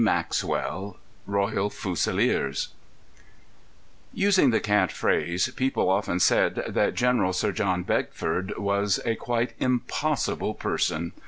[0.03, 0.97] Maxwell
[1.27, 2.69] Royal Fusiliers
[4.11, 9.53] Using the cant phrase, people often said that General Sir John Beckford was a quite
[9.59, 11.11] impossible person.